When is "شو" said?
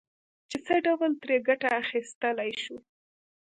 2.63-2.77